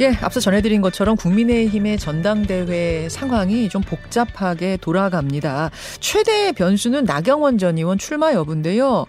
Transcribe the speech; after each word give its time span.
예, 0.00 0.08
앞서 0.22 0.40
전해드린 0.40 0.80
것처럼 0.80 1.16
국민의힘의 1.16 1.98
전당대회 1.98 3.08
상황이 3.08 3.68
좀 3.68 3.80
복잡하게 3.80 4.76
돌아갑니다. 4.78 5.70
최대의 6.00 6.52
변수는 6.54 7.04
나경원 7.04 7.58
전 7.58 7.78
의원 7.78 7.96
출마 7.96 8.32
여부인데요. 8.32 9.06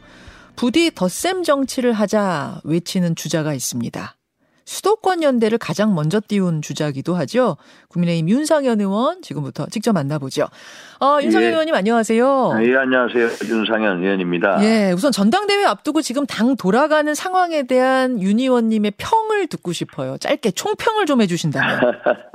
부디 0.56 0.94
덧셈 0.94 1.44
정치를 1.44 1.92
하자 1.92 2.62
외치는 2.64 3.16
주자가 3.16 3.56
있습니다. 3.56 4.15
수도권 4.66 5.22
연대를 5.22 5.58
가장 5.60 5.94
먼저 5.94 6.20
띄운 6.28 6.62
주자기도 6.62 7.14
하죠. 7.16 7.56
국민의힘 7.90 8.30
윤상현 8.30 8.82
의원 8.82 9.22
지금부터 9.22 9.68
직접 9.68 9.94
만나보죠. 9.94 10.48
어, 11.00 11.20
윤상현 11.22 11.48
예. 11.48 11.52
의원님 11.52 11.76
안녕하세요. 11.76 12.60
예, 12.64 12.76
안녕하세요. 12.76 13.28
윤상현 13.48 14.04
의원입니다. 14.04 14.64
예, 14.64 14.92
우선 14.92 15.12
전당대회 15.12 15.66
앞두고 15.66 16.02
지금 16.02 16.26
당 16.26 16.56
돌아가는 16.56 17.14
상황에 17.14 17.64
대한 17.64 18.22
윤 18.22 18.40
의원님의 18.40 18.94
평을 18.98 19.48
듣고 19.48 19.72
싶어요. 19.72 20.18
짧게 20.18 20.52
총평을 20.52 21.06
좀 21.06 21.22
해주신다면. 21.22 21.80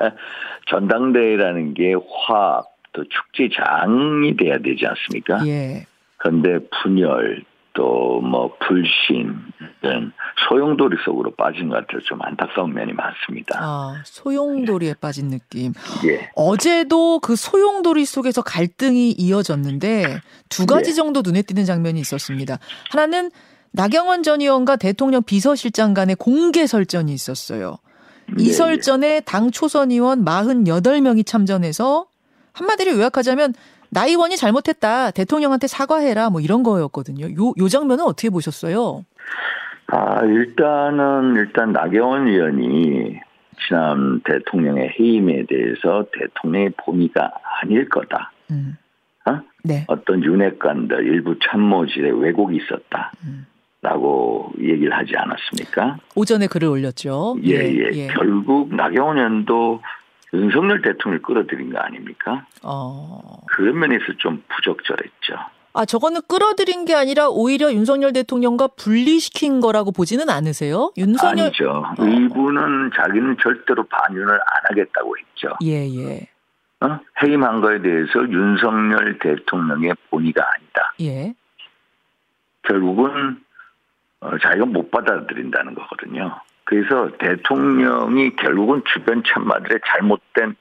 전당대회라는 0.70 1.74
게 1.74 1.94
화합, 2.28 2.64
또 2.92 3.02
축제장이 3.08 4.36
돼야 4.36 4.58
되지 4.58 4.86
않습니까? 4.86 5.44
예. 5.46 5.84
그런데 6.16 6.58
분열, 6.82 7.42
또 7.74 8.10
뭐 8.20 8.50
불신 8.60 9.34
등 9.82 10.12
소용돌이 10.48 10.96
속으로 11.04 11.34
빠진 11.34 11.68
것 11.68 11.74
같아서 11.76 12.04
좀 12.04 12.22
안타까운 12.22 12.72
면이 12.72 12.92
많습니다. 12.92 13.58
아, 13.60 14.02
소용돌이에 14.04 14.94
빠진 15.00 15.28
느낌. 15.28 15.72
예. 16.06 16.30
어제도 16.36 17.18
그 17.18 17.34
소용돌이 17.34 18.04
속에서 18.04 18.42
갈등이 18.42 19.10
이어졌는데 19.12 20.20
두 20.48 20.66
가지 20.66 20.90
예. 20.90 20.94
정도 20.94 21.22
눈에 21.22 21.42
띄는 21.42 21.64
장면이 21.64 22.00
있었습니다. 22.00 22.58
하나는 22.90 23.30
나경원 23.72 24.22
전 24.22 24.40
의원과 24.40 24.76
대통령 24.76 25.22
비서실장 25.22 25.94
간의 25.94 26.16
공개 26.16 26.66
설전이 26.66 27.12
있었어요. 27.12 27.78
이 28.38 28.44
예, 28.44 28.48
예. 28.48 28.52
설전에 28.52 29.20
당 29.20 29.50
초선 29.50 29.90
의원 29.90 30.24
48명이 30.24 31.26
참전해서 31.26 32.06
한마디로 32.52 32.92
요약하자면 32.92 33.54
나 33.90 34.06
의원이 34.06 34.36
잘못했다. 34.36 35.10
대통령한테 35.10 35.66
사과해라. 35.66 36.30
뭐 36.30 36.40
이런 36.40 36.62
거였거든요. 36.62 37.26
요, 37.26 37.52
요 37.58 37.68
장면은 37.68 38.04
어떻게 38.04 38.30
보셨어요? 38.30 39.04
아, 39.88 40.24
일단은, 40.24 41.34
일단 41.34 41.72
나경원 41.72 42.28
의원이 42.28 43.18
지난 43.66 44.20
대통령의 44.24 44.94
해임에 44.98 45.44
대해서 45.48 46.06
대통령의 46.12 46.72
본의가 46.84 47.32
아닐 47.62 47.88
거다. 47.88 48.32
음. 48.52 48.76
어? 49.26 49.40
네. 49.64 49.84
어떤 49.88 50.22
윤핵관들 50.24 51.06
일부 51.06 51.36
참모질에 51.40 52.10
왜곡이 52.10 52.56
있었다. 52.56 53.12
음. 53.24 53.46
라고 53.82 54.52
얘기를 54.58 54.92
하지 54.92 55.14
않았습니까? 55.16 55.96
오전에 56.14 56.46
글을 56.48 56.68
올렸죠. 56.68 57.36
예, 57.44 57.54
예. 57.54 57.90
예. 57.90 57.90
예. 57.94 58.06
결국 58.08 58.74
나경원 58.74 59.16
의원도 59.16 59.80
윤석열 60.32 60.80
대통령을 60.82 61.22
끌어들인 61.22 61.72
거 61.72 61.78
아닙니까? 61.78 62.46
어. 62.62 63.40
그런 63.46 63.78
면에서 63.78 64.04
좀 64.18 64.42
부적절했죠. 64.48 65.34
아, 65.72 65.84
저거는 65.84 66.20
끌어들인 66.28 66.84
게 66.84 66.94
아니라 66.94 67.28
오히려 67.28 67.72
윤석열 67.72 68.12
대통령과 68.12 68.68
분리시킨 68.76 69.60
거라고 69.60 69.92
보지는 69.92 70.28
않으세요? 70.28 70.92
윤석열 70.96 71.46
아니죠. 71.46 71.84
어. 71.96 72.04
일부는 72.04 72.90
자기는 72.94 73.36
절대로 73.40 73.84
반윤을 73.84 74.32
안 74.32 74.62
하겠다고 74.64 75.16
했죠. 75.18 75.48
예, 75.62 75.88
예. 75.88 76.26
어? 76.80 76.98
해임한 77.22 77.60
거에 77.60 77.80
대해서 77.82 78.18
윤석열 78.28 79.18
대통령의 79.18 79.94
본의가 80.10 80.42
아니다. 80.42 80.94
예. 81.02 81.34
결국은 82.62 83.40
어, 84.20 84.38
자기가 84.38 84.66
못 84.66 84.90
받아들인다는 84.90 85.74
거거든요. 85.74 86.40
그래서 86.70 87.10
대통령이 87.18 88.36
결국은 88.36 88.80
주변 88.94 89.24
참마들의 89.26 89.80
잘못된 89.88 90.54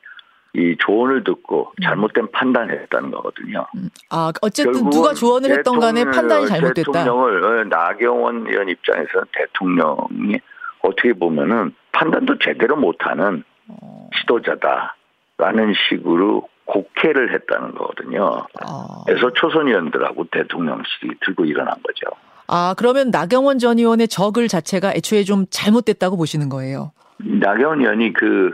이 0.54 0.76
조언을 0.80 1.24
듣고 1.24 1.72
음. 1.78 1.84
잘못된 1.84 2.32
판단을 2.32 2.82
했다는 2.82 3.12
거거든요. 3.12 3.68
음. 3.76 3.90
아 4.10 4.32
어쨌든 4.42 4.90
누가 4.90 5.14
조언을 5.14 5.52
했던 5.52 5.80
간에 5.80 6.04
판단이 6.06 6.48
잘못됐다. 6.48 6.92
대통령을 6.92 7.44
어, 7.44 7.64
나경원 7.66 8.48
의원 8.48 8.70
입장에서 8.70 9.22
대통령이 9.34 10.40
어떻게 10.82 11.14
보면은 11.14 11.76
판단도 11.92 12.40
제대로 12.40 12.76
못하는 12.76 13.44
어. 13.68 14.10
지도자다라는 14.22 15.76
식으로 15.90 16.50
곡해를 16.66 17.36
했다는 17.36 17.76
거거든요. 17.76 18.48
아. 18.66 19.04
그래서 19.06 19.32
초선 19.34 19.68
의원들하고 19.68 20.26
대통령실이 20.32 21.20
들고 21.22 21.46
일어난 21.46 21.76
거죠. 21.84 22.08
아, 22.52 22.74
그러면 22.76 23.12
나경원 23.12 23.60
전 23.60 23.78
의원의 23.78 24.08
적을 24.08 24.48
자체가 24.48 24.94
애초에 24.96 25.24
좀 25.24 25.46
잘못됐다고 25.52 26.18
보시는 26.18 26.50
거예요? 26.50 26.92
나경원 27.18 27.82
의원이 27.82 28.14
그, 28.14 28.52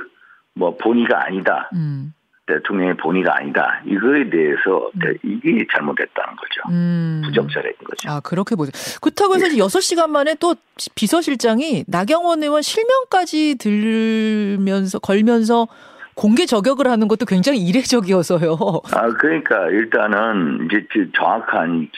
뭐, 0.53 0.75
본의가 0.75 1.25
아니다. 1.25 1.69
음. 1.73 2.13
대통령의 2.47 2.97
본의가 2.97 3.37
아니다. 3.37 3.81
이거에 3.85 4.29
대해서 4.29 4.91
음. 4.95 5.13
이게 5.23 5.65
잘못됐다는 5.73 6.35
거죠. 6.35 6.61
음. 6.69 7.21
부적절한 7.25 7.71
거죠. 7.85 8.09
아, 8.09 8.19
그렇게 8.19 8.55
보죠. 8.55 8.71
그렇다고 9.01 9.35
해서 9.35 9.47
예. 9.47 9.57
6시간 9.57 10.09
만에 10.09 10.35
또 10.39 10.55
비서실장이 10.95 11.85
나경원 11.87 12.43
의원 12.43 12.61
실명까지 12.61 13.55
들면서, 13.57 14.99
걸면서 14.99 15.67
공개 16.15 16.45
저격을 16.45 16.87
하는 16.87 17.07
것도 17.07 17.25
굉장히 17.25 17.59
이례적이어서요. 17.59 18.57
아, 18.93 19.07
그러니까 19.19 19.69
일단은 19.69 20.67
이제 20.69 20.85
정확한 21.15 21.89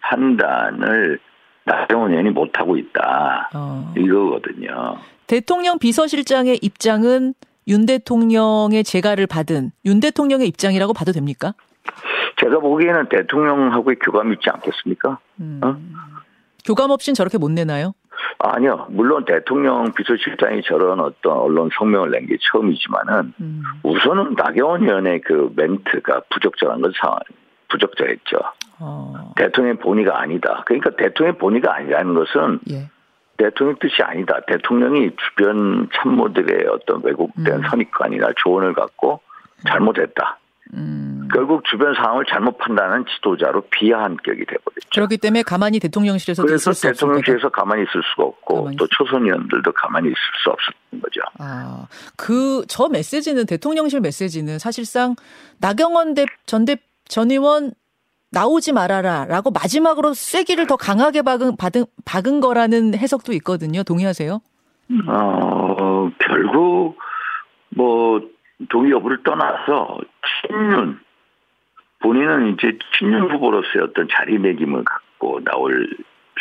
판단을 0.00 1.18
나경원 1.64 2.10
의원이 2.10 2.30
못하고 2.30 2.76
있다. 2.76 3.50
어. 3.54 3.92
이거거든요. 3.96 4.96
대통령 5.26 5.78
비서실장의 5.78 6.58
입장은 6.62 7.34
윤 7.68 7.86
대통령의 7.86 8.82
재가를 8.84 9.26
받은 9.26 9.70
윤 9.84 10.00
대통령의 10.00 10.48
입장이라고 10.48 10.92
봐도 10.92 11.12
됩니까? 11.12 11.54
제가 12.40 12.58
보기에는 12.58 13.08
대통령하고의 13.08 13.96
교감이 14.00 14.34
있지 14.34 14.50
않겠습니까? 14.50 15.18
음. 15.40 15.60
어? 15.62 15.76
교감 16.64 16.90
없인 16.90 17.14
저렇게 17.14 17.38
못 17.38 17.50
내나요? 17.50 17.94
아니요. 18.38 18.86
물론 18.90 19.24
대통령 19.24 19.92
비서실장이 19.92 20.62
저런 20.64 20.98
어떤 21.00 21.32
언론 21.32 21.70
성명을 21.78 22.10
낸 22.10 22.26
게 22.26 22.36
처음이지만은 22.40 23.34
음. 23.40 23.62
우선은 23.84 24.34
나경원 24.36 24.82
의원의 24.82 25.20
그 25.22 25.52
멘트가 25.54 26.22
부적절한 26.30 26.80
건 26.82 26.92
상황, 27.00 27.18
부적절했죠. 27.68 28.36
어. 28.82 29.32
대통령의 29.36 29.78
본의가 29.78 30.20
아니다. 30.20 30.62
그러니까 30.66 30.90
대통령의 30.96 31.38
본의가 31.38 31.74
아니라는 31.74 32.14
것은 32.14 32.60
예. 32.70 32.88
대통령 33.36 33.76
뜻이 33.80 34.02
아니다. 34.02 34.40
대통령이 34.46 35.10
주변 35.16 35.88
참모들의 35.94 36.66
어떤 36.68 37.02
왜곡된 37.04 37.46
음. 37.46 37.62
선입관이나 37.70 38.28
조언을 38.36 38.74
갖고 38.74 39.20
잘못했다. 39.66 40.38
음. 40.74 41.28
결국 41.32 41.64
주변 41.64 41.94
상황을 41.94 42.24
잘못 42.28 42.58
판단하는 42.58 43.04
지도자로 43.06 43.62
비하한 43.70 44.16
격이 44.22 44.44
돼버렸죠. 44.46 44.88
그렇기 44.94 45.18
때문에 45.18 45.42
가만히 45.42 45.78
대통령실에서 45.80 46.42
그래서 46.42 46.72
대통령실에서 46.72 47.48
가만히 47.48 47.82
있을 47.82 48.02
수가 48.10 48.24
없고 48.24 48.70
또 48.78 48.86
초선 48.88 49.24
의원들도 49.24 49.72
가만히 49.72 50.08
있을 50.08 50.16
수 50.42 50.50
없었던 50.50 51.00
거죠. 51.00 51.20
아, 51.38 51.86
그 52.16 52.64
저 52.68 52.88
메시지는 52.88 53.46
대통령실 53.46 54.00
메시지는 54.00 54.58
사실상 54.58 55.14
나경원 55.60 56.14
전, 56.46 56.64
전 57.06 57.30
의원 57.30 57.72
나오지 58.32 58.72
말아라 58.72 59.26
라고 59.26 59.50
마지막으로 59.50 60.14
쐐기를 60.14 60.66
더 60.66 60.76
강하게 60.76 61.22
박은, 61.22 61.56
박은, 61.56 61.84
박은 62.04 62.40
거라는 62.40 62.94
해석도 62.94 63.32
있거든요. 63.34 63.82
동의하세요? 63.82 64.40
어, 65.06 66.10
결국, 66.18 66.98
뭐, 67.70 68.20
동의 68.68 68.92
여부를 68.92 69.22
떠나서 69.22 69.98
친윤, 70.46 70.98
본인은 72.00 72.54
이제 72.54 72.78
친윤 72.98 73.30
후보로서의 73.32 73.84
어떤 73.84 74.08
자리매김을 74.10 74.84
갖고 74.84 75.40
나올 75.44 75.88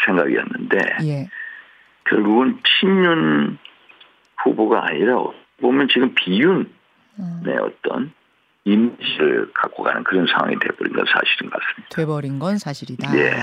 생각이었는데, 0.06 0.78
예. 1.03 1.28
결국은 2.06 2.59
친윤 2.80 3.57
후보가 4.44 4.88
아니라 4.88 5.24
보면 5.60 5.88
지금 5.89 6.13
비윤의 6.15 6.65
음. 7.19 7.44
어떤 7.62 8.12
이미지를 8.63 9.52
갖고 9.54 9.84
가는 9.84 10.04
그런 10.04 10.28
상황이 10.28 10.56
돼버린 10.60 10.94
건 10.94 11.06
사실인 11.06 11.50
것 11.50 11.60
같습니다. 11.60 11.96
돼버린 11.96 12.40
건 12.40 12.58
사실이다. 12.58 13.18
예. 13.18 13.34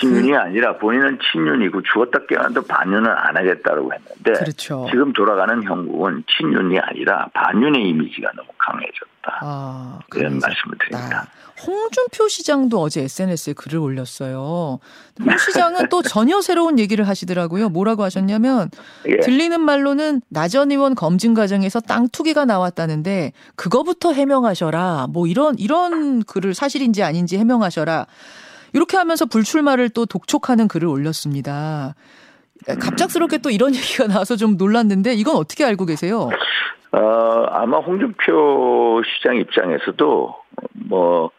친윤이 0.00 0.30
그... 0.30 0.36
아니라 0.36 0.76
본인은 0.78 1.18
친윤이고 1.30 1.82
죽었다 1.82 2.26
깨어나도 2.26 2.62
반윤은 2.62 3.06
안 3.06 3.36
하겠다고 3.36 3.92
했는데 3.92 4.32
그렇죠. 4.32 4.86
지금 4.90 5.12
돌아가는 5.12 5.62
형국은 5.62 6.24
친윤이 6.26 6.78
아니라 6.78 7.28
반윤의 7.32 7.88
이미지가 7.88 8.32
너무 8.36 8.48
강해졌다. 8.58 9.11
아, 9.40 10.00
그런 10.10 10.38
말씀을 10.38 10.76
드립니다. 10.78 11.28
홍준표 11.64 12.28
시장도 12.28 12.80
어제 12.80 13.02
SNS에 13.02 13.52
글을 13.52 13.78
올렸어요. 13.78 14.80
홍 15.20 15.38
시장은 15.38 15.88
또 15.90 16.02
전혀 16.02 16.40
새로운 16.40 16.78
얘기를 16.78 17.06
하시더라고요. 17.06 17.68
뭐라고 17.68 18.02
하셨냐면 18.02 18.70
예. 19.06 19.20
들리는 19.20 19.60
말로는 19.60 20.22
나전 20.28 20.72
의원 20.72 20.94
검증 20.94 21.34
과정에서 21.34 21.80
땅 21.80 22.08
투기가 22.08 22.44
나왔다는데 22.44 23.32
그거부터 23.54 24.12
해명하셔라. 24.12 25.08
뭐 25.10 25.26
이런 25.26 25.56
이런 25.58 26.24
글을 26.24 26.54
사실인지 26.54 27.02
아닌지 27.02 27.38
해명하셔라. 27.38 28.06
이렇게 28.72 28.96
하면서 28.96 29.26
불출마를 29.26 29.90
또 29.90 30.06
독촉하는 30.06 30.66
글을 30.66 30.88
올렸습니다. 30.88 31.94
갑작스럽게 32.66 33.38
또 33.38 33.50
이런 33.50 33.74
얘기가 33.76 34.06
나와서 34.06 34.36
좀 34.36 34.56
놀랐는데 34.56 35.14
이건 35.14 35.36
어떻게 35.36 35.64
알고 35.64 35.86
계세요? 35.86 36.28
어, 36.92 37.46
아마 37.50 37.78
홍준표 37.78 39.02
시장 39.04 39.36
입장에서도 39.36 40.36
뭐 40.72 41.30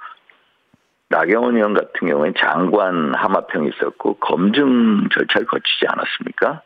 나경원 1.10 1.56
의원 1.56 1.74
같은 1.75 2.08
경우에 2.08 2.34
장관 2.38 3.14
하마평이 3.14 3.70
있었고 3.75 4.16
검증 4.16 5.08
절차를 5.14 5.46
거치지 5.48 5.86
않았습니까? 5.88 6.64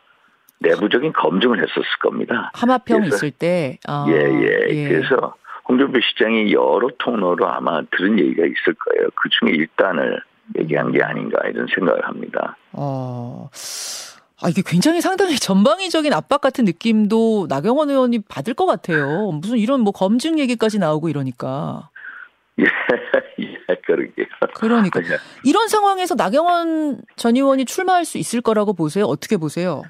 내부적인 0.60 1.12
검증을 1.12 1.58
했었을 1.58 1.84
겁니다. 2.00 2.50
하마평 2.54 3.04
있을 3.04 3.30
때. 3.30 3.78
아, 3.86 4.06
예, 4.08 4.14
예, 4.14 4.66
예. 4.70 4.88
그래서 4.88 5.34
홍준표 5.68 6.00
시장이 6.00 6.52
여러 6.52 6.88
통로로 6.98 7.46
아마 7.46 7.82
들은 7.90 8.18
얘기가 8.18 8.44
있을 8.44 8.74
거예요. 8.74 9.10
그 9.14 9.28
중에 9.28 9.50
일단을 9.50 10.20
얘기한 10.58 10.92
게 10.92 11.02
아닌가 11.02 11.46
이런 11.46 11.66
생각을 11.74 12.06
합니다. 12.08 12.56
어. 12.72 12.97
아, 14.48 14.50
이게 14.50 14.62
굉장히 14.64 15.02
상당히 15.02 15.36
전방위적인 15.36 16.10
압박 16.14 16.40
같은 16.40 16.64
느낌도 16.64 17.46
나경원 17.50 17.90
의원이 17.90 18.20
받을 18.30 18.54
것 18.54 18.64
같아요. 18.64 19.30
무슨 19.32 19.58
이런 19.58 19.80
뭐 19.82 19.92
검증 19.92 20.38
얘기까지 20.38 20.78
나오고 20.78 21.10
이러니까. 21.10 21.90
예, 22.58 22.64
예, 23.40 23.74
그러게요. 23.84 24.26
그러니까. 24.54 25.00
예. 25.02 25.18
이런 25.44 25.68
상황에서 25.68 26.14
나경원 26.14 27.02
전 27.16 27.36
의원이 27.36 27.66
출마할 27.66 28.06
수 28.06 28.16
있을 28.16 28.40
거라고 28.40 28.72
보세요? 28.72 29.04
어떻게 29.04 29.36
보세요? 29.36 29.82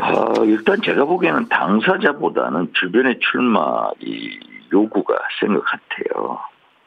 어, 0.00 0.44
일단 0.44 0.80
제가 0.82 1.04
보기에는 1.04 1.48
당사자보다는 1.50 2.72
주변의 2.72 3.20
출마 3.20 3.90
이 4.00 4.30
요구가 4.72 5.14
센 5.40 5.54
것 5.54 5.62
같아요. 5.62 6.38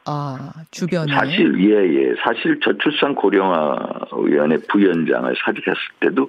아, 0.04 0.52
주변에. 0.70 1.12
사실, 1.14 1.54
예, 1.60 1.76
예. 2.10 2.14
사실 2.24 2.58
저출산 2.60 3.14
고령화 3.14 3.76
위원회 4.26 4.56
부위원장을 4.68 5.34
사직했을 5.44 5.80
때도 6.00 6.28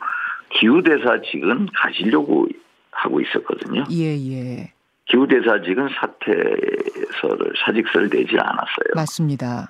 기후대사직은 0.52 1.70
가시려고 1.76 2.48
하고 2.92 3.22
있었거든요. 3.22 3.84
예, 3.92 4.16
예. 4.16 4.74
기후대사직은 5.06 5.90
사퇴서를, 6.00 7.54
사직서를 7.66 8.10
내지 8.10 8.38
않았어요. 8.38 8.94
맞습니다. 8.96 9.70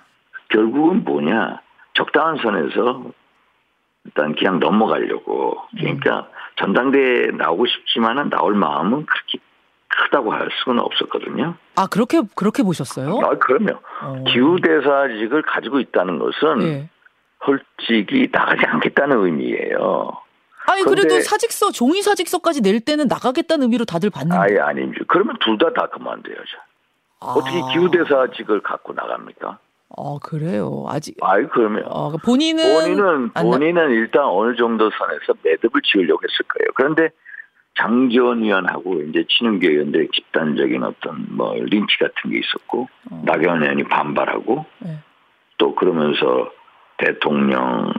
결국은 0.49 1.03
뭐냐. 1.03 1.61
적당한 1.93 2.37
선에서 2.37 3.11
일단 4.05 4.35
그냥 4.35 4.59
넘어가려고. 4.59 5.57
그러니까 5.77 6.19
음. 6.19 6.23
전당대에 6.57 7.27
나오고 7.37 7.65
싶지만은 7.67 8.29
나올 8.29 8.53
마음은 8.55 9.05
그렇게 9.05 9.39
크다고 9.87 10.31
할 10.31 10.49
수는 10.63 10.79
없었거든요. 10.79 11.55
아 11.75 11.87
그렇게 11.87 12.21
그렇게 12.35 12.63
보셨어요? 12.63 13.19
아 13.23 13.37
그럼요. 13.37 13.79
어. 14.01 14.23
기후대사직을 14.27 15.41
가지고 15.43 15.79
있다는 15.79 16.19
것은 16.19 16.59
네. 16.59 16.89
솔직히 17.45 18.29
나가지 18.31 18.65
않겠다는 18.65 19.25
의미예요. 19.25 20.11
아니 20.71 20.83
그래도 20.83 21.19
사직서 21.21 21.71
종이 21.71 22.01
사직서까지 22.01 22.61
낼 22.61 22.79
때는 22.79 23.07
나가겠다는 23.07 23.63
의미로 23.63 23.85
다들 23.85 24.09
받는. 24.09 24.35
아예 24.37 24.57
아니죠. 24.59 25.03
그러면 25.07 25.35
둘 25.39 25.57
다 25.57 25.73
다 25.73 25.87
그만둬야죠. 25.87 26.57
아. 27.21 27.33
어떻게 27.37 27.59
기후대사직을 27.73 28.61
갖고 28.61 28.93
나갑니까? 28.93 29.57
아 29.97 30.17
그래요. 30.21 30.85
아직. 30.87 31.17
아이 31.21 31.45
그러면. 31.47 31.83
어, 31.87 32.15
본인은 32.23 32.63
본인은 32.63 33.29
본인은 33.33 33.89
일단 33.91 34.23
어느 34.25 34.55
정도 34.55 34.89
선에서 34.91 35.33
매듭을 35.43 35.81
지으려고 35.83 36.21
했을 36.23 36.45
거예요. 36.47 36.71
그런데 36.75 37.09
장지원 37.77 38.43
의원하고 38.43 39.01
이제 39.03 39.25
친윤계 39.29 39.67
의원들의 39.67 40.09
집단적인 40.13 40.83
어떤 40.83 41.25
뭐 41.35 41.53
린치 41.55 41.97
같은 41.99 42.31
게 42.31 42.39
있었고 42.39 42.87
어. 43.11 43.21
나경원 43.25 43.63
의원이 43.63 43.83
반발하고 43.85 44.65
네. 44.79 44.99
또 45.57 45.75
그러면서 45.75 46.51
대통령 46.97 47.93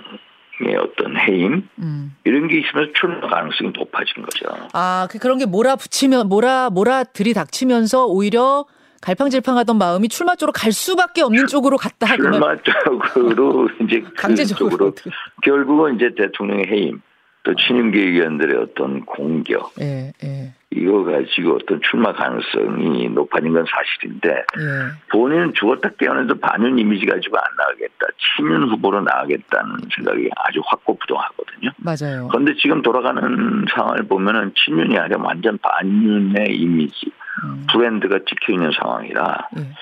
의 0.69 0.77
어떤 0.77 1.17
해임 1.17 1.69
음. 1.79 2.15
이런 2.25 2.49
게 2.49 2.59
있으면서 2.59 2.93
출마 2.95 3.29
가능성이 3.29 3.73
높아진 3.75 4.23
거죠. 4.23 4.47
아, 4.73 5.09
그 5.11 5.19
그런 5.19 5.39
게 5.39 5.47
몰아붙이면 5.47 6.29
몰아 6.29 6.71
몰아 6.71 7.05
들이닥치면서 7.05 8.07
오히려 8.07 8.67
갈팡질팡하던 9.01 9.79
마음이 9.79 10.09
출마 10.09 10.37
쪽으로 10.37 10.53
갈 10.53 10.73
수밖에 10.73 11.23
없는 11.23 11.47
쪽으로 11.47 11.77
갔다. 11.77 12.17
출마 12.17 12.55
쪽으로 12.63 13.69
이제 13.83 14.01
그 14.01 14.13
강제적으로 14.15 14.95
결국은 15.43 15.97
이제 15.97 16.15
대통령의 16.15 16.67
해임 16.69 17.01
또 17.43 17.55
친윤계 17.55 17.99
의원들의 17.99 18.57
어떤 18.57 19.05
공격 19.07 19.73
예, 19.81 20.13
예. 20.23 20.53
이거 20.71 21.03
가지고 21.05 21.57
어떤 21.57 21.81
출마 21.83 22.13
가능성이 22.13 23.09
높아진 23.09 23.53
건 23.53 23.65
사실인데 23.65 24.29
예. 24.31 25.09
본인은 25.11 25.55
죽었다 25.55 25.89
깨어나도 25.99 26.39
반윤 26.39 26.79
이미지 26.79 27.07
가지고 27.07 27.39
안 27.39 27.45
나가겠다 27.57 28.07
친윤 28.37 28.69
후보로 28.71 29.01
나가겠다는 29.01 29.77
생각이 29.95 30.29
아주 30.37 30.61
확고부동하거든요. 30.67 31.71
맞아요. 31.79 32.29
그런데 32.29 32.55
지금 32.61 32.83
돌아가는 32.83 33.65
상황을 33.75 34.03
보면은 34.07 34.53
친윤이 34.55 34.99
아니라 34.99 35.23
완전 35.23 35.59
반윤의 35.59 36.55
이미지 36.55 37.11
음. 37.45 37.67
브랜드가 37.73 38.19
찍혀 38.29 38.53
있는 38.53 38.71
상황이라 38.73 39.49
예. 39.59 39.73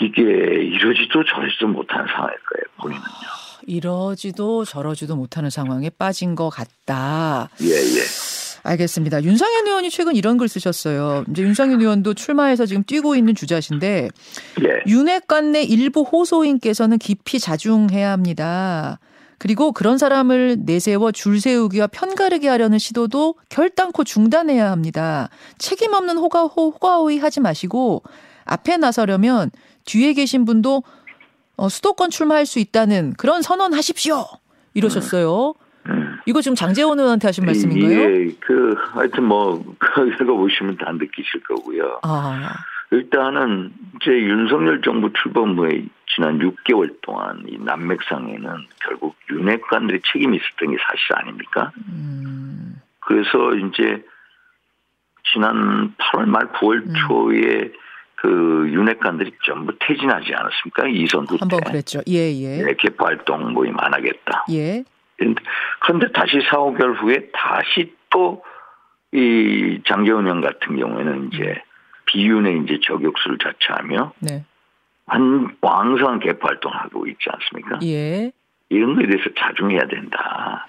이게 0.00 0.22
이러지도 0.22 1.22
저러지도 1.24 1.68
못한 1.68 2.06
상황일 2.06 2.38
거예요 2.38 2.64
본인은요. 2.78 3.39
이러지도 3.66 4.64
저러지도 4.64 5.16
못하는 5.16 5.50
상황에 5.50 5.90
빠진 5.90 6.34
것 6.34 6.50
같다. 6.50 7.50
예, 7.62 7.66
예. 7.66 8.00
알겠습니다. 8.62 9.22
윤상현 9.22 9.66
의원이 9.66 9.90
최근 9.90 10.14
이런 10.16 10.36
글 10.36 10.48
쓰셨어요. 10.48 11.24
이제 11.30 11.42
윤상현 11.42 11.80
의원도 11.80 12.14
출마해서 12.14 12.66
지금 12.66 12.84
뛰고 12.84 13.16
있는 13.16 13.34
주자신데 13.34 14.08
예. 14.62 14.90
윤핵관 14.90 15.52
내 15.52 15.62
일부 15.62 16.02
호소인께서는 16.02 16.98
깊이 16.98 17.38
자중해야 17.38 18.10
합니다. 18.10 18.98
그리고 19.38 19.72
그런 19.72 19.96
사람을 19.96 20.58
내세워 20.66 21.12
줄 21.12 21.40
세우기와 21.40 21.86
편가르게 21.86 22.46
하려는 22.46 22.78
시도도 22.78 23.36
결단코 23.48 24.04
중단해야 24.04 24.70
합니다. 24.70 25.30
책임 25.56 25.94
없는 25.94 26.18
호가, 26.18 26.42
호가호의 26.42 27.18
하지 27.18 27.40
마시고 27.40 28.02
앞에 28.44 28.76
나서려면 28.76 29.50
뒤에 29.86 30.12
계신 30.12 30.44
분도 30.44 30.82
어, 31.60 31.68
수도권 31.68 32.08
출마할 32.08 32.46
수 32.46 32.58
있다는 32.58 33.12
그런 33.18 33.42
선언하십시오. 33.42 34.24
이러셨어요. 34.72 35.52
음. 35.90 36.18
이거 36.24 36.40
지금 36.40 36.54
장재원 36.54 36.98
의원한테 36.98 37.28
하신 37.28 37.44
말씀인가요? 37.44 38.00
예, 38.00 38.34
그 38.40 38.74
하여튼 38.94 39.24
뭐 39.24 39.62
그거 39.78 40.36
보시면 40.36 40.78
다 40.78 40.90
느끼실 40.92 41.42
거고요. 41.42 42.00
아. 42.02 42.54
일단은 42.92 43.72
제 44.02 44.10
윤석열 44.10 44.80
정부 44.80 45.12
출범 45.12 45.58
후에 45.58 45.84
지난 46.14 46.38
6개월 46.38 46.96
동안 47.02 47.44
이 47.46 47.58
남맥상에는 47.58 48.66
결국 48.80 49.14
윤핵관들의 49.30 50.00
책임이 50.10 50.38
있었던 50.38 50.70
게 50.70 50.78
사실 50.82 51.14
아닙니까? 51.14 51.72
음. 51.90 52.80
그래서 53.00 53.54
이제 53.54 54.02
지난 55.30 55.94
8월 55.98 56.24
말 56.24 56.50
9월 56.52 56.86
음. 56.86 56.94
초에 57.06 57.70
그 58.20 58.68
윤핵관들이 58.70 59.32
전부 59.44 59.72
퇴진하지 59.78 60.34
않았습니까? 60.34 60.88
이선 60.88 61.22
후때. 61.22 61.38
한번 61.40 61.60
그랬죠. 61.60 62.00
예, 62.08 62.32
예. 62.32 62.62
네, 62.62 62.74
개포 62.78 63.06
활동 63.06 63.52
모임 63.52 63.74
안 63.78 63.94
하겠다. 63.94 64.44
예. 64.52 64.84
그런데 65.80 66.10
다시 66.12 66.40
4, 66.50 66.56
5개월 66.58 67.00
후에 67.00 67.30
다시 67.32 67.94
또 68.10 68.42
이 69.12 69.80
장재원 69.86 70.28
형 70.28 70.40
같은 70.40 70.76
경우에는 70.76 71.30
이제 71.32 71.60
비윤의 72.06 72.62
이제 72.64 72.78
저격수를 72.86 73.38
자처하며 73.38 74.12
네. 74.20 74.44
한 75.06 75.56
왕성한 75.60 76.20
개포 76.20 76.46
활동을 76.46 76.76
하고 76.76 77.06
있지 77.08 77.24
않습니까? 77.28 77.80
예. 77.82 78.30
이런 78.68 78.94
거에 78.94 79.06
대해서 79.06 79.28
자중해야 79.36 79.88
된다. 79.88 80.68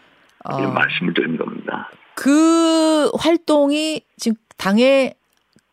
이런 0.58 0.72
어. 0.72 0.74
말씀을 0.74 1.14
드린 1.14 1.38
겁니다. 1.38 1.92
그 2.16 3.12
활동이 3.20 4.02
지금 4.18 4.36
당에 4.58 5.14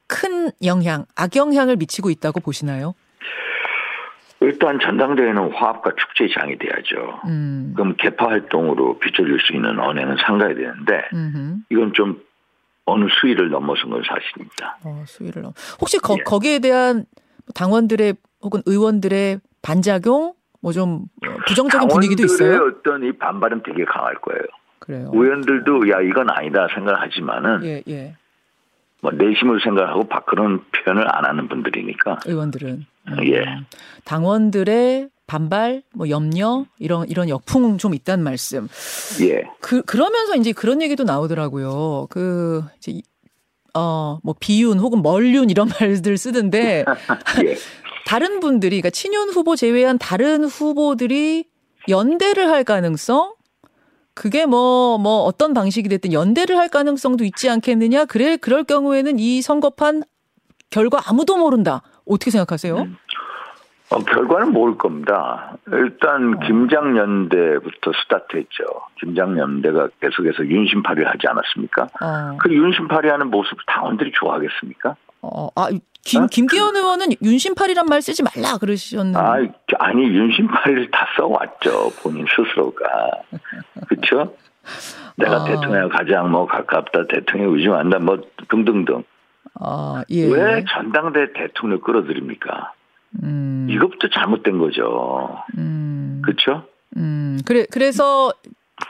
큰 0.08 0.50
영향, 0.64 1.04
악영향을 1.16 1.76
미치고 1.76 2.10
있다고 2.10 2.40
보시나요? 2.40 2.94
일단 4.40 4.78
전당대회는 4.80 5.52
화합과 5.52 5.90
축제의 5.96 6.30
장이 6.32 6.56
돼야죠. 6.58 7.20
음. 7.26 7.72
그럼 7.76 7.94
개파 7.98 8.26
활동으로 8.28 8.98
비춰줄 8.98 9.38
수 9.40 9.52
있는 9.52 9.78
언행은 9.78 10.16
상가야 10.24 10.54
되는데 10.54 11.08
음흠. 11.12 11.56
이건 11.70 11.92
좀 11.92 12.20
어느 12.84 13.06
수위를 13.20 13.50
넘어선 13.50 13.90
건 13.90 14.02
사실입니다. 14.06 14.78
어, 14.84 15.02
수위를 15.06 15.42
넘. 15.42 15.52
혹시 15.80 15.98
거, 15.98 16.14
예. 16.18 16.22
거기에 16.22 16.60
대한 16.60 17.04
당원들의 17.54 18.14
혹은 18.42 18.62
의원들의 18.64 19.40
반작용 19.62 20.34
뭐 20.60 20.72
좀 20.72 21.04
부정적인 21.46 21.88
분위기도 21.88 22.24
있어요? 22.24 22.60
어떤 22.78 23.04
이 23.04 23.12
반발은 23.12 23.62
되게 23.64 23.84
강할 23.84 24.14
거예요. 24.16 24.42
그래요. 24.78 25.10
의원들도 25.12 25.90
야 25.90 26.00
이건 26.00 26.30
아니다 26.30 26.66
생각하지만은 26.74 27.64
예, 27.64 27.82
예. 27.88 28.14
뭐 29.00 29.12
내심을 29.12 29.60
생각하고 29.62 30.08
그런 30.26 30.62
표현을 30.72 31.06
안 31.16 31.24
하는 31.24 31.48
분들이니까. 31.48 32.20
의원들은. 32.26 32.86
음. 33.08 33.16
예. 33.26 33.44
당원들의 34.04 35.08
반발 35.26 35.82
뭐 35.94 36.08
염려 36.08 36.64
이런 36.78 37.06
이런 37.08 37.28
역풍 37.28 37.78
좀 37.78 37.94
있단 37.94 38.22
말씀. 38.22 38.68
예 39.20 39.42
그 39.60 39.82
그러면서 39.82 40.34
이제 40.36 40.52
그런 40.52 40.80
얘기도 40.82 41.04
나오더라고요. 41.04 42.06
그 42.10 42.64
이제 42.78 43.00
어뭐 43.74 44.34
비윤 44.40 44.78
혹은 44.78 45.02
멀륜 45.02 45.50
이런 45.50 45.68
말들 45.80 46.16
쓰던데 46.18 46.84
예. 47.44 47.56
다른 48.06 48.40
분들이 48.40 48.80
그러니까 48.80 48.90
친윤 48.90 49.28
후보 49.30 49.54
제외한 49.54 49.98
다른 49.98 50.44
후보들이 50.44 51.44
연대를 51.88 52.48
할 52.50 52.64
가능성 52.64 53.34
그게 54.18 54.46
뭐뭐 54.46 54.98
뭐 54.98 55.20
어떤 55.22 55.54
방식이 55.54 55.88
됐든 55.88 56.12
연대를 56.12 56.58
할 56.58 56.68
가능성도 56.68 57.22
있지 57.22 57.48
않겠느냐. 57.48 58.06
그래 58.06 58.36
그럴 58.36 58.64
경우에는 58.64 59.20
이 59.20 59.40
선거판 59.42 60.02
결과 60.70 60.98
아무도 61.06 61.36
모른다. 61.36 61.82
어떻게 62.04 62.32
생각하세요? 62.32 62.78
음. 62.78 62.96
어, 63.90 63.98
결과는 64.00 64.52
모를 64.52 64.76
겁니다. 64.76 65.56
일단 65.72 66.34
어. 66.34 66.38
김장연대부터 66.40 67.92
스타트했죠. 68.02 68.64
김장연대가 69.00 69.88
계속해서 70.00 70.44
윤심파리를 70.46 71.08
하지 71.08 71.26
않았습니까? 71.28 71.84
어. 71.84 72.36
그 72.38 72.52
윤심파리 72.52 73.08
하는 73.08 73.30
모습을 73.30 73.62
당원들이 73.66 74.10
좋아하겠습니까? 74.14 74.96
어, 75.22 75.48
아, 75.54 75.68
김, 76.08 76.22
어? 76.22 76.26
김기현 76.26 76.74
의원은 76.74 77.08
윤심파리란 77.22 77.84
말 77.86 78.00
쓰지 78.00 78.22
말라 78.22 78.56
그러셨는데. 78.56 79.18
아, 79.18 79.36
아니, 79.78 80.04
윤심파리를 80.04 80.90
다 80.90 81.06
써왔죠. 81.16 81.90
본인 82.02 82.24
스스로가. 82.34 82.84
그쵸? 83.88 84.34
내가 85.16 85.42
아. 85.42 85.44
대통령에 85.44 85.88
가장 85.88 86.30
뭐 86.30 86.46
가깝다, 86.46 87.06
대통령 87.08 87.54
의심한다, 87.54 87.98
뭐 87.98 88.18
등등등. 88.48 89.04
아, 89.60 90.02
예. 90.10 90.26
왜 90.26 90.64
전당대 90.68 91.32
대통령 91.34 91.80
끌어들입니까? 91.80 92.72
음. 93.22 93.66
이것부터 93.70 94.08
잘못된 94.08 94.58
거죠. 94.58 95.42
음. 95.58 96.22
그렇죠? 96.24 96.64
음. 96.96 97.38
그래 97.44 97.66
그래서 97.70 98.32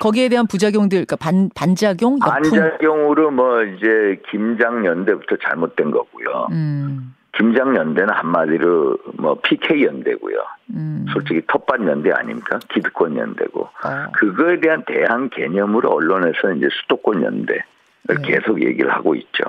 거기에 0.01 0.29
대한 0.29 0.47
부작용들, 0.47 1.07
그러니까 1.07 1.17
반 1.17 1.51
반작용. 1.55 2.19
반작용으로 2.19 3.31
뭐 3.31 3.63
이제 3.63 4.21
김장연대부터 4.31 5.37
잘못된 5.43 5.91
거고요. 5.91 6.49
음. 6.53 7.15
김장연대는 7.37 8.11
한마디로 8.11 8.99
뭐 9.15 9.39
PK 9.41 9.85
연대고요. 9.85 10.37
음. 10.75 11.07
솔직히 11.13 11.41
텃밭 11.47 11.87
연대 11.87 12.11
아닙니까? 12.11 12.59
기득권 12.73 13.17
연대고. 13.17 13.61
어. 13.61 14.13
그거에 14.15 14.61
대한 14.61 14.83
대항 14.87 15.29
개념으로 15.31 15.89
언론에서 15.89 16.53
이제 16.53 16.69
수도권 16.83 17.23
연대를 17.23 17.63
네. 18.09 18.15
계속 18.23 18.61
얘기를 18.63 18.91
하고 18.91 19.15
있죠. 19.15 19.45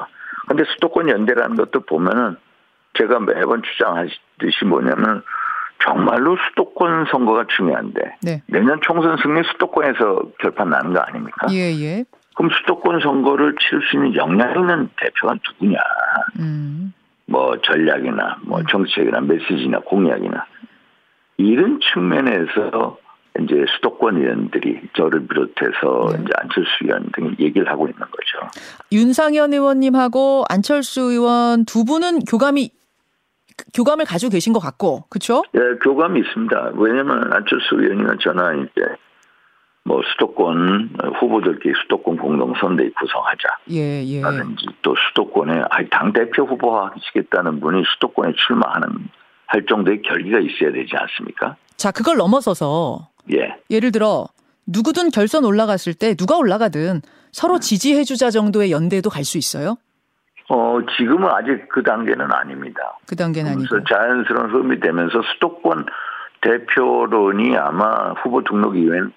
근데 0.48 0.64
수도권 0.66 1.10
연대라는 1.10 1.56
것도 1.56 1.82
보면은 1.82 2.36
제가 2.98 3.20
매번 3.20 3.62
주장하듯이 3.64 4.66
뭐냐면 4.66 5.24
정말로 5.84 6.38
수도권 6.50 7.06
선거가 7.12 7.46
중요한데 7.56 8.18
네. 8.22 8.42
내년 8.48 8.80
총선 8.82 9.18
승리 9.22 9.42
수도권에서 9.52 10.24
결판 10.40 10.70
나는 10.70 10.94
거 10.94 11.00
아닙니까? 11.00 11.48
예, 11.52 11.72
예. 11.82 12.06
그럼 12.36 12.52
수도권 12.52 13.00
선거를 13.02 13.56
치를 13.60 13.82
수 13.90 13.98
있는 13.98 14.16
역량 14.16 14.60
있는 14.60 14.90
대표가 14.98 15.36
누구냐? 15.46 15.78
음. 16.40 16.94
뭐 17.26 17.60
전략이나 17.62 18.38
뭐 18.44 18.60
음. 18.60 18.66
정책이나 18.70 19.22
메시지나 19.22 19.80
공약이나 19.80 20.46
이런 21.38 21.80
측면에서 21.82 22.98
이제 23.42 23.66
수도권 23.76 24.18
의원들이 24.18 24.82
저를 24.96 25.28
비롯해서 25.28 26.10
네. 26.12 26.24
이제 26.24 26.32
안철수 26.42 26.70
의원 26.84 27.10
등 27.14 27.36
얘기를 27.40 27.70
하고 27.70 27.88
있는 27.88 28.00
거죠. 28.00 28.50
윤상현 28.92 29.54
의원님하고 29.54 30.44
안철수 30.50 31.02
의원 31.02 31.66
두 31.66 31.86
분은 31.86 32.20
교감이 32.26 32.72
교감을 33.74 34.06
가지고 34.06 34.32
계신 34.32 34.54
것 34.54 34.60
같고, 34.60 35.06
그렇죠? 35.10 35.44
예, 35.56 35.60
교감이 35.84 36.20
있습니다. 36.20 36.72
왜냐하면 36.76 37.32
안철수 37.34 37.76
의원이나 37.76 38.16
저나 38.22 38.54
이제 38.54 38.82
뭐 39.86 40.02
수도권 40.12 40.98
후보들끼리 41.20 41.74
수도권 41.84 42.18
공동선대위 42.18 42.92
구성하자. 42.94 43.50
예, 43.72 44.04
예. 44.06 44.22
라든지 44.22 44.66
또 44.82 44.94
수도권에 44.96 45.64
당 45.90 46.14
대표 46.14 46.44
후보 46.46 46.80
하시겠다는 46.80 47.60
분이 47.60 47.84
수도권에 47.96 48.34
출마하는 48.36 48.88
할 49.48 49.66
정도의 49.68 50.02
결기가 50.04 50.40
있어야 50.40 50.72
되지 50.72 50.92
않습니까? 50.96 51.56
자, 51.78 51.92
그걸 51.92 52.18
넘어서서 52.18 53.08
예. 53.34 53.56
예를 53.72 53.92
들어 53.92 54.28
누구든 54.68 55.10
결선 55.10 55.44
올라갔을 55.46 55.94
때 55.96 56.14
누가 56.14 56.38
올라가든 56.38 57.02
서로 57.32 57.56
음. 57.56 57.60
지지해주자 57.60 58.30
정도의 58.30 58.72
연대도 58.72 59.10
갈 59.10 59.24
수 59.24 59.38
있어요? 59.38 59.78
어, 60.50 60.80
지금은 60.98 61.30
아직 61.30 61.70
그 61.70 61.84
단계는 61.84 62.32
아닙니다. 62.32 62.98
그 63.08 63.16
단계는 63.16 63.52
아니고. 63.52 63.84
자연스러운 63.84 64.50
흐름이 64.50 64.80
되면서 64.80 65.22
수도권 65.34 65.86
대표론이 66.42 67.56
아마 67.56 68.14
후보 68.14 68.44
등록 68.44 68.76
이후엔 68.76 69.12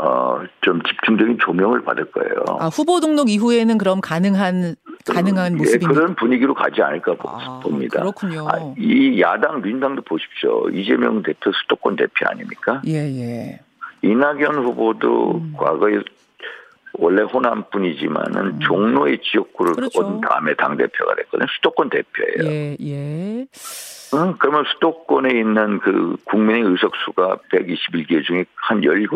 어, 0.00 0.40
좀 0.60 0.82
집중적인 0.82 1.38
조명을 1.38 1.82
받을 1.84 2.10
거예요. 2.10 2.34
아, 2.58 2.66
후보 2.66 3.00
등록 3.00 3.30
이후에는 3.30 3.78
그럼 3.78 4.00
가능한, 4.00 4.74
가능한 5.06 5.56
모습이 5.56 5.86
예, 5.88 5.88
그런 5.88 6.14
분위기로 6.16 6.52
가지 6.52 6.82
않을까 6.82 7.14
아, 7.24 7.60
봅니다. 7.62 8.00
그렇군요. 8.00 8.46
아, 8.48 8.74
이 8.76 9.20
야당, 9.20 9.62
민당도 9.62 10.02
보십시오. 10.02 10.68
이재명 10.70 11.22
대표 11.22 11.52
수도권 11.52 11.96
대표 11.96 12.26
아닙니까? 12.28 12.82
예, 12.86 12.94
예. 12.94 13.60
이낙연 14.02 14.64
후보도 14.64 15.36
음. 15.36 15.54
과거에 15.56 16.00
원래 16.98 17.22
호남뿐이지만은 17.22 18.46
음. 18.46 18.60
종로의 18.60 19.20
지역구를 19.22 19.74
그렇죠. 19.74 20.00
얻은 20.00 20.20
다음에 20.20 20.54
당 20.54 20.76
대표가 20.76 21.14
됐거든요. 21.16 21.46
수도권 21.56 21.90
대표예요. 21.90 22.52
예, 22.52 22.76
예. 22.80 23.46
응, 24.14 24.34
그러면 24.38 24.64
수도권에 24.74 25.30
있는 25.30 25.80
그 25.80 26.16
국민의 26.24 26.62
의석수가 26.62 27.38
121개 27.52 28.24
중에 28.24 28.44
한 28.54 28.82
17, 28.82 29.08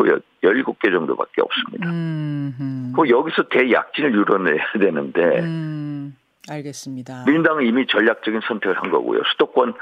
17개 0.43 0.91
정도밖에 0.91 1.41
없습니다. 1.41 1.89
음, 1.89 2.93
그 2.95 3.09
여기서 3.09 3.47
대약진을 3.49 4.11
이뤄내야 4.11 4.65
되는데. 4.79 5.39
음, 5.39 6.15
알겠습니다. 6.49 7.23
민당은 7.27 7.65
이미 7.65 7.87
전략적인 7.87 8.41
선택을 8.45 8.77
한 8.81 8.91
거고요. 8.91 9.21
수도권 9.31 9.73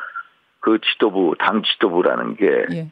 그 0.60 0.80
지도부, 0.82 1.34
당 1.40 1.64
지도부라는 1.64 2.36
게 2.36 2.66
예. 2.74 2.92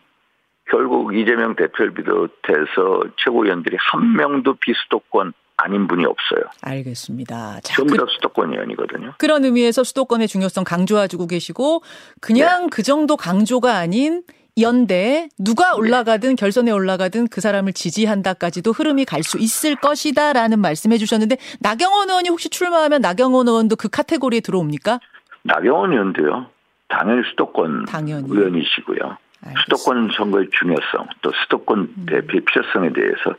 결국 0.70 1.16
이재명 1.16 1.56
대표를 1.56 1.94
비롯해서 1.94 3.02
최고위원들이 3.18 3.78
한 3.80 4.16
명도 4.16 4.56
비수도권 4.56 5.34
아닌 5.58 5.88
분이 5.88 6.06
없어요. 6.06 6.42
알겠습니다. 6.62 7.60
자, 7.62 7.76
전부 7.76 7.96
다 7.96 8.04
그, 8.06 8.12
수도권 8.12 8.52
의원이거든요. 8.54 9.14
그런 9.18 9.46
의미에서 9.46 9.84
수도권의 9.84 10.28
중요성 10.28 10.64
강조해주고 10.66 11.28
계시고 11.28 11.82
그냥 12.20 12.64
네. 12.64 12.68
그 12.72 12.84
정도 12.84 13.16
강조가 13.16 13.78
아닌 13.78 14.24
연대 14.60 15.30
누가 15.38 15.72
네. 15.72 15.78
올라가든 15.78 16.36
결선에 16.36 16.72
올라가든 16.72 17.28
그 17.28 17.42
사람을 17.42 17.74
지지한다까지도 17.74 18.72
흐름이 18.72 19.06
갈 19.06 19.24
수 19.24 19.38
있을 19.38 19.76
것이다라는 19.76 20.60
말씀해 20.60 20.98
주셨는데 20.98 21.38
나경원 21.62 22.10
의원이 22.10 22.30
혹시 22.30 22.50
출마하면 22.50 23.02
나경원 23.02 23.48
의원도 23.48 23.76
그 23.76 23.90
카테고리에 23.90 24.42
들어옵니까? 24.42 25.00
나경원 25.44 25.92
의원도요. 25.94 26.48
당연히 26.90 27.22
수도권 27.30 27.86
당연히. 27.86 28.28
의원이시고요. 28.30 29.18
알겠습니다. 29.46 29.62
수도권 29.64 30.10
선거의 30.18 30.48
중요성, 30.52 31.08
또 31.22 31.32
수도권 31.44 31.80
음. 31.80 32.06
대표의 32.08 32.44
필요성에 32.46 32.94
대해서 32.94 33.36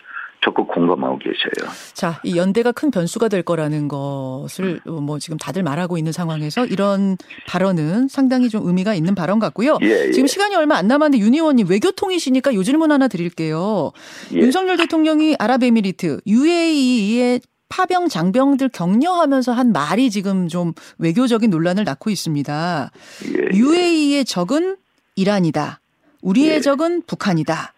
적극 0.47 0.69
공감하고 0.69 1.19
계셔요. 1.19 1.73
자, 1.93 2.21
이 2.23 2.37
연대가 2.37 2.71
큰 2.71 2.93
변수가 2.93 3.29
될 3.29 3.43
거라는 3.43 3.89
것을 3.89 4.81
뭐 4.85 5.19
지금 5.19 5.37
다들 5.39 5.65
말하고 5.65 5.99
있는 5.99 6.13
상황에서 6.13 6.67
이런 6.67 7.17
발언은 7.49 8.07
상당히 8.09 8.49
좀 8.49 8.65
의미가 8.67 8.95
있는 8.95 9.17
발언 9.17 9.41
같고요. 9.41 9.79
예, 9.83 10.07
예. 10.07 10.11
지금 10.13 10.29
시간이 10.29 10.55
얼마 10.55 10.77
안 10.77 10.87
남았는데 10.87 11.25
윤 11.25 11.35
의원님 11.35 11.69
외교통이시니까 11.69 12.55
요 12.55 12.63
질문 12.63 12.93
하나 12.93 13.09
드릴게요. 13.09 13.91
예. 14.35 14.39
윤석열 14.39 14.77
대통령이 14.77 15.35
아랍에미리트 15.39 16.21
UAE의 16.27 17.41
파병 17.69 18.09
장병들 18.09 18.69
격려하면서 18.69 19.53
한 19.53 19.73
말이 19.73 20.11
지금 20.11 20.47
좀 20.47 20.73
외교적인 20.99 21.51
논란을 21.51 21.83
낳고 21.83 22.11
있습니다. 22.11 22.91
예, 23.27 23.57
UAE의 23.57 24.19
예. 24.19 24.25
적은 24.25 24.77
이란이다. 25.17 25.81
우리의 26.23 26.57
예. 26.57 26.61
적은 26.61 27.03
북한이다. 27.07 27.73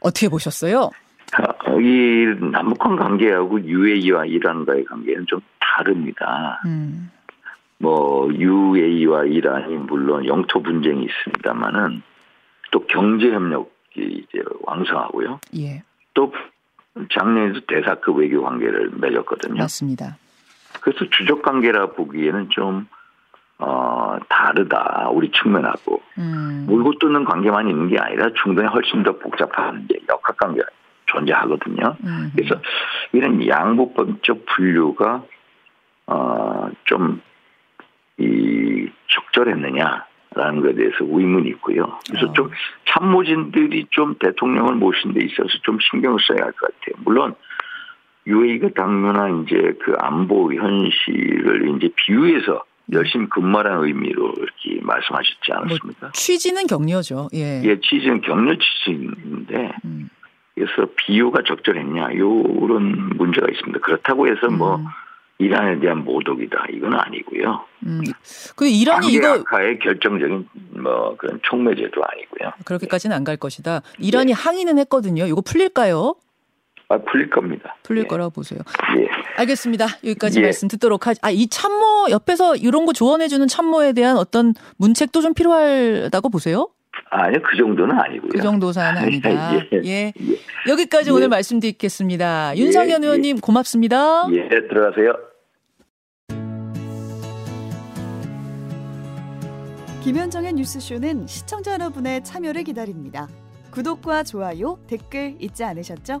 어떻게 0.00 0.28
보셨어요? 0.28 0.90
어, 1.66 1.80
이 1.80 2.26
남북한 2.50 2.96
관계하고 2.96 3.62
UAE와 3.62 4.26
이란과의 4.26 4.84
관계는 4.84 5.26
좀 5.26 5.40
다릅니다. 5.58 6.60
음. 6.66 7.10
뭐 7.78 8.28
UAE와 8.32 9.24
이란이 9.24 9.74
물론 9.76 10.26
영토 10.26 10.62
분쟁이 10.62 11.06
있습니다만은 11.06 12.02
또 12.72 12.86
경제 12.86 13.30
협력이 13.30 13.70
이제 13.96 14.42
왕성하고요. 14.62 15.40
예. 15.58 15.82
또 16.14 16.32
작년에도 17.12 17.60
대사급 17.66 18.18
외교 18.18 18.42
관계를 18.42 18.90
맺었거든요. 18.96 19.54
맞습니다. 19.54 20.18
그래서 20.80 21.04
주적 21.10 21.42
관계라 21.42 21.92
보기에는 21.92 22.48
좀 22.50 22.86
어, 23.60 24.16
다르다. 24.28 25.10
우리 25.12 25.30
측면하고. 25.30 26.00
음. 26.18 26.64
물고 26.66 26.92
뜯는 26.98 27.24
관계만 27.24 27.68
있는 27.68 27.88
게 27.88 27.98
아니라 27.98 28.30
중동에 28.42 28.66
훨씬 28.68 29.02
더 29.02 29.18
복잡한 29.18 29.84
이제 29.84 29.98
역학 30.08 30.36
관계가 30.38 30.66
존재하거든요. 31.06 31.96
음. 32.04 32.32
그래서 32.34 32.60
이런 33.12 33.46
양보법적 33.46 34.46
분류가, 34.46 35.22
어, 36.06 36.70
좀, 36.84 37.20
이, 38.18 38.88
적절했느냐라는 39.08 40.60
것에 40.62 40.74
대해서 40.74 40.96
의문이 41.00 41.48
있고요. 41.50 41.98
그래서 42.08 42.26
어. 42.28 42.32
좀 42.32 42.50
참모진들이 42.86 43.86
좀 43.90 44.14
대통령을 44.18 44.74
모신 44.76 45.12
데 45.12 45.24
있어서 45.24 45.48
좀 45.62 45.78
신경을 45.80 46.18
써야 46.20 46.44
할 46.46 46.52
것 46.52 46.60
같아요. 46.60 47.02
물론, 47.04 47.34
UAE가 48.26 48.68
당면한 48.76 49.44
이제 49.44 49.74
그 49.82 49.94
안보 49.98 50.52
현실을 50.52 51.76
이제 51.76 51.88
비유해서 51.96 52.62
열심히 52.92 53.28
근무하라는 53.28 53.84
의미로 53.86 54.32
이렇게 54.36 54.80
말씀하셨지 54.82 55.52
않았습니까? 55.52 55.98
뭐 56.00 56.10
취지는 56.12 56.66
격려죠. 56.66 57.28
예. 57.34 57.62
예, 57.64 57.80
취지는 57.80 58.20
격려 58.20 58.54
취지인데 58.58 59.72
음. 59.84 60.08
그래서 60.54 60.90
비유가 60.96 61.42
적절했냐 61.46 62.10
이런 62.12 63.16
문제가 63.16 63.46
있습니다. 63.50 63.78
그렇다고 63.80 64.26
해서 64.28 64.48
뭐 64.50 64.76
음. 64.76 64.84
이란에 65.38 65.80
대한 65.80 66.04
모독이다 66.04 66.66
이건 66.74 66.94
아니고요. 66.94 67.64
음. 67.86 68.02
그 68.56 68.68
이란이 68.68 69.10
이거 69.12 69.28
악화의 69.40 69.78
결정적인 69.78 70.46
뭐 70.82 71.16
그런 71.16 71.40
촉매제도 71.42 72.02
아니고요. 72.04 72.52
그렇게까지는 72.66 73.16
안 73.16 73.24
갈 73.24 73.36
것이다. 73.38 73.80
이란이 73.98 74.30
예. 74.30 74.34
항의는 74.34 74.78
했거든요. 74.80 75.26
이거 75.26 75.40
풀릴까요? 75.40 76.14
아, 76.90 76.98
풀릴 76.98 77.30
겁니다. 77.30 77.76
풀릴 77.84 78.02
예. 78.02 78.06
거라고 78.08 78.30
보세요. 78.30 78.58
예. 78.98 79.08
알겠습니다. 79.36 79.86
여기까지 80.04 80.40
예. 80.40 80.42
말씀 80.42 80.66
듣도록 80.66 81.06
하죠. 81.06 81.20
아, 81.22 81.30
이 81.30 81.46
참모 81.46 82.10
옆에서 82.10 82.56
이런 82.56 82.84
거 82.84 82.92
조언해주는 82.92 83.46
참모에 83.46 83.92
대한 83.92 84.16
어떤 84.16 84.54
문책도 84.76 85.20
좀 85.22 85.32
필요하다고 85.32 86.30
보세요? 86.30 86.68
아니요, 87.10 87.40
그 87.48 87.56
정도는 87.56 87.96
아니고요. 87.96 88.30
그 88.32 88.40
정도 88.40 88.72
사안은 88.72 89.02
아니다. 89.06 89.54
예. 89.54 89.68
예. 89.72 89.82
예. 89.84 90.12
여기까지 90.68 91.12
오늘 91.12 91.28
말씀 91.28 91.60
드리겠습니다. 91.60 92.56
윤상현 92.56 93.04
의원님 93.04 93.38
고맙습니다. 93.40 94.26
예, 94.32 94.48
들어가세요. 94.48 95.12
김현정의 100.02 100.54
뉴스쇼는 100.54 101.28
시청자 101.28 101.74
여러분의 101.74 102.24
참여를 102.24 102.64
기다립니다. 102.64 103.28
구독과 103.70 104.24
좋아요, 104.24 104.78
댓글 104.88 105.36
잊지 105.38 105.62
않으셨죠? 105.62 106.20